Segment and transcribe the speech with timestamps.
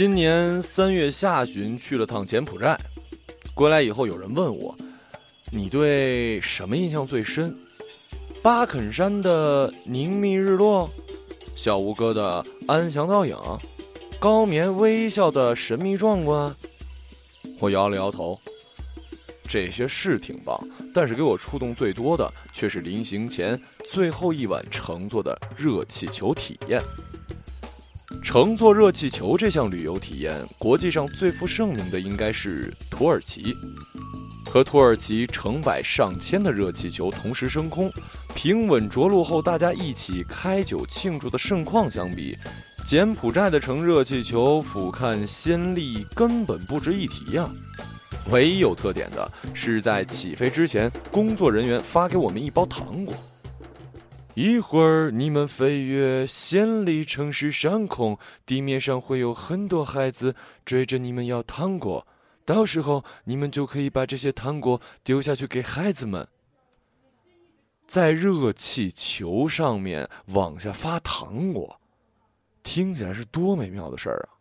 [0.00, 2.74] 今年三月下旬去了趟柬埔寨，
[3.52, 4.74] 归来以后有人问我，
[5.52, 7.54] 你对什么印象最深？
[8.40, 10.88] 巴肯山的凝密日落，
[11.54, 13.36] 小吴哥的安详倒影，
[14.18, 16.56] 高棉微笑的神秘壮观。
[17.58, 18.40] 我摇了摇头，
[19.46, 20.58] 这些是挺棒，
[20.94, 26.80] 但是给我触动最多的却是临行前最后一晚乘坐的热气球体验。
[28.32, 33.56] 乘坐热气球这项旅游体验，国际上最负盛名的应该是土耳其。
[34.46, 37.90] 和土耳其成百上千的热气球同时升空，
[38.32, 42.38] 平稳着陆后，大家一起开酒庆祝的盛况相比，
[42.86, 47.50] 柬埔寨的乘热气球俯瞰暹粒根本不值一提呀。
[48.30, 53.12] 唯一有特点的是，在起飞之前，工作人员发给我们一包糖果。
[54.34, 62.06] 一会儿你们飞越暹粒城市上空，地面上会有很多孩子追着你们要糖果。
[62.44, 66.26] 到时候你们就可以把这些糖果丢下去给孩子们，
[67.86, 71.80] 在热气球上面往下发糖果，
[72.62, 74.38] 听起来是多美妙的事儿啊！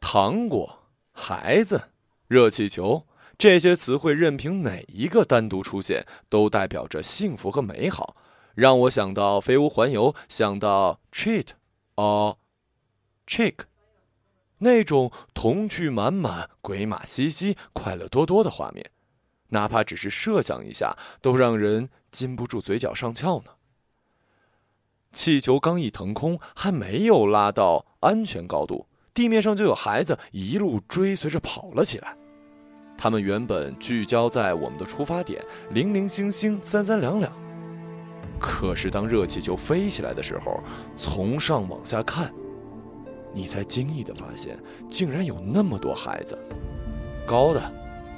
[0.00, 1.90] 糖果、孩子、
[2.28, 3.06] 热气球
[3.38, 8.16] 这些词汇，任凭哪一个单独出现，都代表着幸福和美好，
[8.54, 11.48] 让我想到飞屋环游，想到 treat
[11.96, 12.36] or
[13.26, 13.54] trick。
[14.58, 18.90] 那种童趣满满、鬼马兮兮、快乐多多的画面，
[19.48, 23.52] 哪怕只是设想一下，都让人禁不住嘴角上翘呢。
[25.12, 32.16] 气球刚一腾空，还没有拉到安全高度，地面上就有孩子一路追随着跑了起来。
[32.98, 37.49] 他们原本聚焦在我们的出发点，零零星星、三三两两。
[38.40, 40.60] 可是当热气球飞起来的时候，
[40.96, 42.32] 从上往下看。
[43.32, 44.58] 你才惊异地发现，
[44.88, 46.36] 竟然有那么多孩子，
[47.24, 47.62] 高的、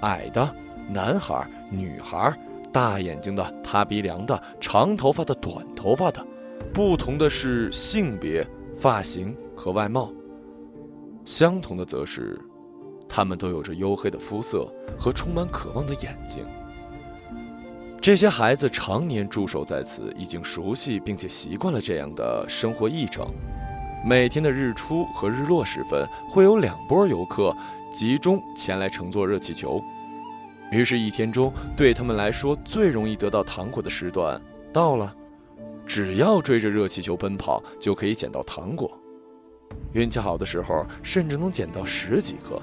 [0.00, 0.56] 矮的，
[0.88, 2.32] 男孩、女孩，
[2.72, 6.26] 大眼睛的、塌鼻梁的、长头发的、短头发的，
[6.72, 8.46] 不同的是性别、
[8.78, 10.10] 发型和外貌，
[11.26, 12.40] 相同的则是，
[13.06, 14.66] 他们都有着黝黑的肤色
[14.98, 16.42] 和充满渴望的眼睛。
[18.02, 23.32] 这些孩子常年驻守在此，已经熟悉并且习惯了这样的生活议程。
[24.04, 27.56] 每天的日出和日落时分，会有两波游客
[27.92, 29.80] 集中前来乘坐热气球。
[30.72, 34.40] 于是，一天中对他们来说最容易得到糖果的时段
[34.72, 35.14] 到了。
[35.86, 38.90] 只要追着热气球奔跑，就可以捡到糖果。
[39.92, 42.60] 运气好的时候，甚至能捡到十几颗。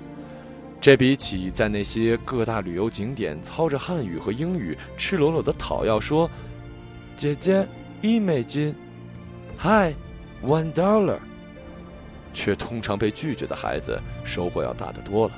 [0.81, 6.29] 这比起在那些各大旅游景点操着汉语和英语，赤裸裸的讨要说
[7.17, 7.67] ：“姐姐，
[8.01, 8.73] 一美金。
[9.57, 9.93] ”“嗨
[10.41, 11.17] ，one dollar。”
[12.31, 15.33] 却通常被拒绝的孩子收获要大得多了，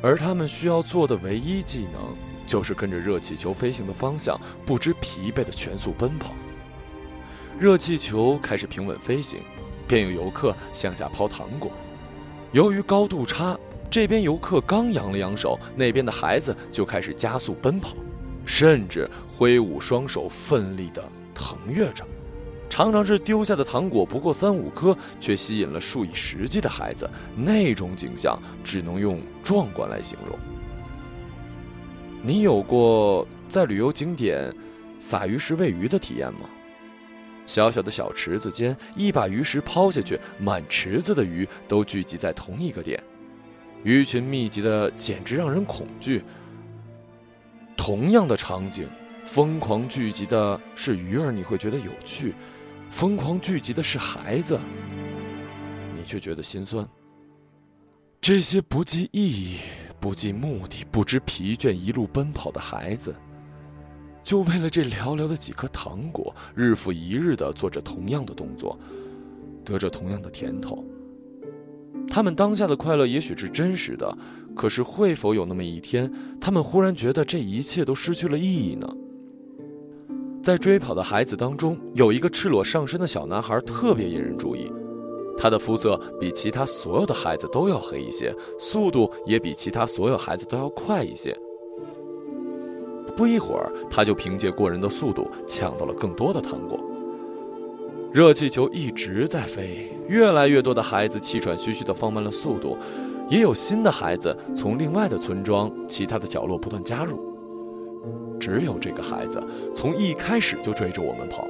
[0.00, 2.16] 而他们需要做的唯一技能，
[2.46, 6.32] 就是跟着热气球飞行的方向，不知疲惫的全速奔跑。
[7.58, 9.40] 热气球开始平稳飞行，
[9.86, 11.70] 便有游客向下抛糖果。
[12.52, 13.58] 由于高度差，
[13.92, 17.94] 这边游客刚扬了扬手，那边的孩子就开始加速奔跑，
[18.46, 21.04] 甚至挥舞双手，奋力地
[21.34, 22.02] 腾跃着。
[22.70, 30.38] 常常是丢下的糖果不过三五颗，却吸引了数以十计的孩子，那种景象只能用壮观来形容。
[32.22, 34.50] 你有过在旅游景点
[34.98, 36.48] 撒鱼食喂鱼的体验吗？
[37.44, 42.98] 小小的小池子间，一把鱼食抛下去，满池子的鱼都聚集在同一个点，
[43.84, 46.22] 鱼群密集的简直让人恐惧。
[47.76, 48.88] 同样的场景，
[49.24, 52.34] 疯狂聚集的是鱼儿，你会觉得有趣。
[52.90, 54.60] 疯狂聚集的是孩子，
[55.96, 56.86] 你却觉得心酸。
[58.20, 59.58] 这些不计意义、
[59.98, 63.12] 不计目的、不知疲倦、一路奔跑的孩子，
[64.22, 68.78] 就为了这寥寥的几颗糖果，日复一日的做着同样的动作，
[69.64, 70.84] 得着同样的甜头。
[72.08, 74.16] 他们当下的快乐也许是真实的，
[74.54, 78.86] 可是会否有那么一天，他们忽然觉得这一切都失去了意义呢？
[80.42, 84.70] 在追跑的孩子当中，有一个赤裸上身的小男孩特别引人注意。
[85.38, 91.34] 他的肤色比其他所有的孩子都要黑一些，速度也比其他所有孩子都要快一些。
[93.16, 96.78] 不一会儿，他就凭借过人的速度抢到了更多的糖果。
[98.12, 102.76] 热气球一直在飞，越来越多的孩子气喘吁吁地放慢了速度，
[103.26, 107.18] 也有新的孩子从另外的村庄、其他的角落不断加入。
[108.38, 109.42] 只有这个孩子
[109.74, 111.48] 从一开始就追着我们跑，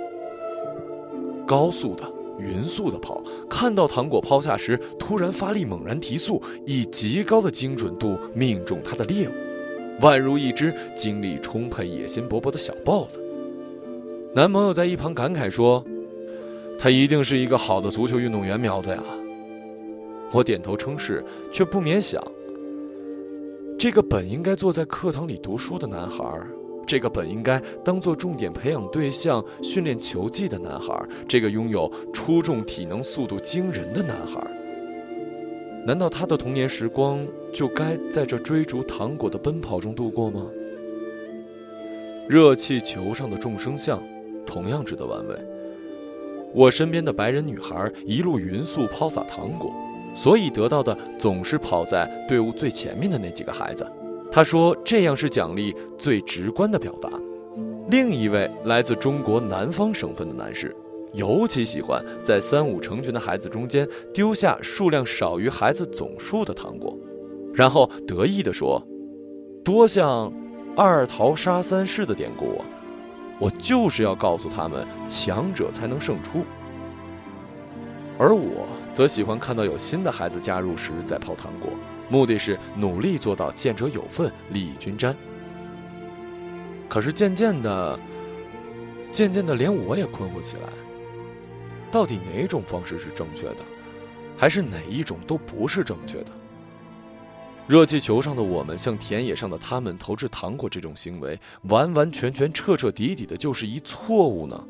[1.44, 2.04] 高速的、
[2.38, 3.20] 匀速的跑，
[3.50, 9.32] 看到糖果抛下时，突然发力，猛然提速，以极高的精准度命中他的猎物，
[10.00, 13.20] 宛如一只精力充沛、野心勃勃的小豹子。
[14.32, 15.84] 男朋友在一旁感慨说
[16.78, 19.02] ：“他一定是一个好的足球运动员苗子呀。”
[20.32, 22.22] 我点头称是，却不免想：
[23.78, 26.24] 这个本应该坐在课堂里读书的男孩。
[26.84, 34.40] 这个本应该当做重点培养对象、训练球技的男孩，这个拥有出众体能、速度惊人的男孩，
[35.86, 40.46] 难道他的童年时光就该在这追逐糖果的奔跑中度过吗？
[42.28, 44.02] 热气球上的众生相，
[44.44, 45.51] 同样值得玩味。
[46.54, 49.72] 我身边的白人女孩一路匀速抛洒糖果，
[50.14, 53.86] 所以得到的总是跑在队伍最前面的那几个孩子。
[54.30, 57.10] 他说：“这样是奖励最直观的表达。”
[57.90, 60.74] 另一位来自中国南方省份的男士，
[61.12, 66.96] 尤其喜欢在三五成群的孩子中间丢下数量少于孩子总数的糖果，
[67.52, 68.82] 然后得意地说
[69.64, 70.32] ：“多像
[70.76, 72.64] 二桃杀三士的典故啊！
[73.42, 76.44] 我就是要告诉他们，强者才能胜出。”
[78.16, 81.70] 而我则喜欢看到有新的孩子加入时再抛糖果。
[82.08, 85.16] 目的是努力做到见者有份，利益均沾。
[86.88, 87.98] 可是渐渐的，
[89.10, 90.68] 渐渐的，连我也困惑起来。
[91.90, 93.64] 到底哪种方式是正确的，
[94.38, 96.30] 还是哪一种都不是正确的？
[97.68, 104.64] 热气球上的我们向田野上的他们投掷糖果，这种行为完完全全、彻彻底底的就是一错误呢？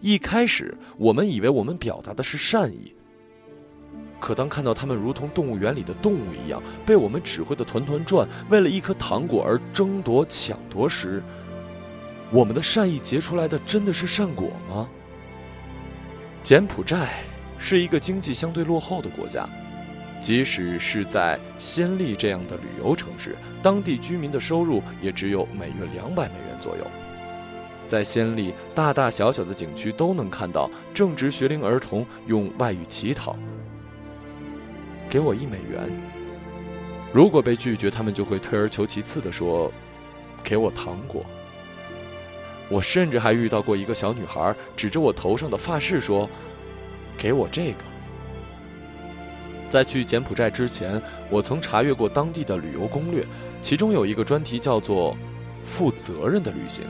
[0.00, 2.92] 一开始，我们以为我们表达的是善意。
[4.20, 11.22] 可当看到他们如同动物园里的动物一样被我们指挥的团团转，为了一颗糖果而争夺抢夺时，
[12.30, 14.88] 我们的善意结出来的真的是善果吗？
[16.42, 17.22] 柬埔寨
[17.58, 19.48] 是一个经济相对落后的国家，
[20.24, 26.86] 即使是在暹粒这样的旅游城市，当地居民的收入也只有每月两百美元左右。
[27.86, 33.36] 在暹粒，大大小小的景区都能看到正值学龄儿童用外语乞讨。
[35.10, 35.92] 给我一美元。
[37.12, 39.70] 如果被拒绝，他们就会退而求其次的说
[40.42, 41.22] ：“给我糖果。”
[42.70, 46.26] 我甚至还遇到过一个小女孩指着我头上的发饰说
[47.18, 47.84] ：“给我这个。”
[49.74, 53.26] 在去柬埔寨之前，我曾查阅过当地的旅游攻略，
[53.60, 55.16] 其中有一个专题叫做
[55.64, 56.84] “负责任的旅行”，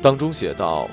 [0.00, 0.88] 当中写道：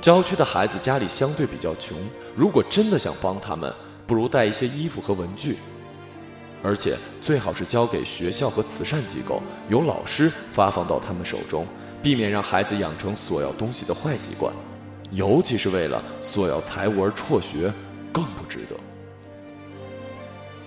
[0.00, 1.98] 郊区的孩子家里相对比较穷，
[2.36, 3.74] 如果真的想帮他们。
[4.06, 5.56] 不如带一些衣服和文具，
[6.62, 11.66] 而且最好是交给学校和慈善机构，由老师发放到他们手中，
[12.00, 14.54] 避免让孩子养成索要东西的坏习惯，
[15.10, 17.72] 尤其是为了索要财物而辍学，
[18.12, 18.76] 更不值得。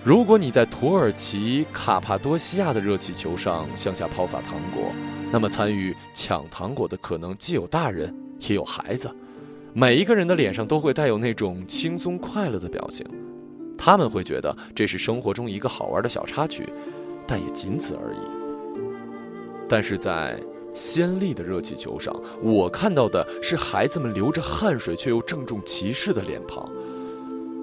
[0.02, 4.84] 如果你在土耳其卡帕多西亚的热气球上向下抛洒糖果，
[5.30, 9.14] 那么参与抢糖果的可能既有大人也有孩子，
[9.74, 13.06] 每一个人的脸上都会带有那种轻松快乐的表情。
[13.76, 16.66] 他们会觉得这是生活中一个好玩的小插曲，
[17.26, 18.18] 但也仅此而已。
[19.68, 20.40] 但是在
[20.72, 26.66] 鲜丽的热气球上，我看到的是孩子们流着汗水却又郑重其事的脸庞。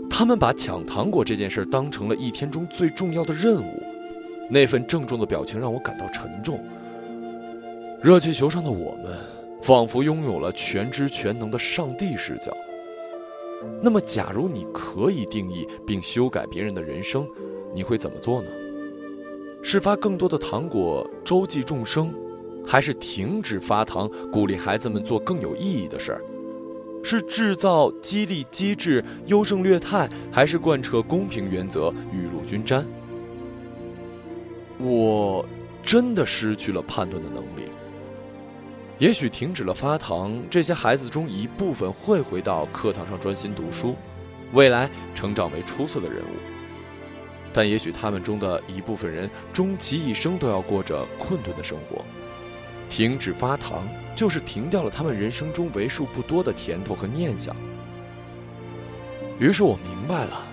[0.10, 3.84] 他们把抢糖果这件事当成了一天中最重要的任务，
[4.50, 6.64] 那份郑重的表情让我感到沉重。
[8.02, 9.18] 热气球上的我们，
[9.62, 12.56] 仿佛拥有了全知全能的上帝视角。
[13.82, 17.28] 那么，假如你可以定义并修改别人的人生，
[17.74, 18.50] 你会怎么做呢？
[19.64, 22.14] 是发更多的糖果周济众生，
[22.66, 26.22] 还是停止发糖，鼓励孩子们做更有意义的事儿？
[27.04, 32.86] 是制造激励机制，优胜劣汰，还是贯彻公平原则，雨露均沾？
[34.80, 35.46] 我
[35.84, 37.72] 真的失去了判断的能力。
[39.00, 43.96] 也许停止了发糖，这些孩子中一部分会回到课堂上专心读书，
[44.54, 46.36] 未来成长为出色的人物。
[47.54, 52.04] 但也许他们中的一部分人终其一生都要过着困顿的生活。
[52.98, 57.56] 停止发糖，就是停掉了他们人生中为数不多的甜头和念想。
[59.40, 60.44] 于是我明白了。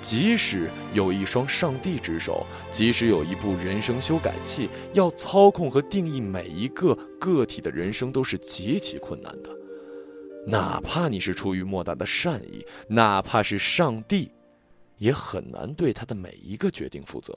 [0.00, 9.50] 即使有一双上帝之手，即使有一部人生修改器，要操控和定义每一个个体的人生都是极其困难的。
[10.46, 14.30] 哪怕你是出于莫大的善意，哪怕是上帝，
[14.98, 17.36] 也很难对他的每一个决定负责。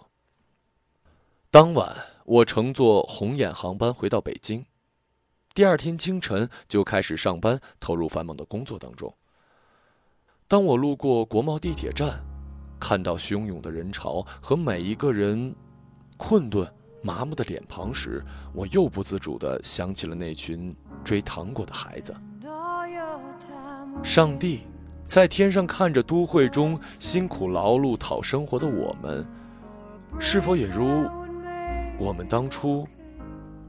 [1.56, 1.96] 当晚，
[2.26, 4.66] 我乘坐红眼航班回到北京，
[5.54, 9.16] 第二天清晨就开始上班，投入繁忙的工作当中。
[10.50, 12.22] 当我路过国贸地铁站，
[12.78, 15.56] 看到汹涌的人潮和每一个人
[16.18, 16.70] 困顿
[17.02, 18.22] 麻木的脸庞时，
[18.54, 22.14] 我又不自主地想起了那群追糖果的孩子。
[24.04, 24.64] 上帝
[25.08, 29.26] 在天上看着都会中辛苦劳碌讨生活的我们，
[30.20, 31.10] 是否也如
[31.98, 32.88] 我们当初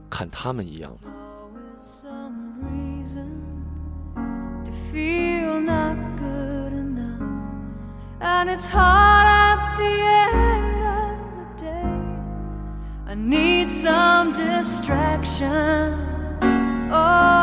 [0.09, 1.11] 看他们一样呢
[8.19, 11.85] ？and it's hard at the end of the day.
[13.05, 15.93] I need some distraction.
[16.91, 17.36] Oh,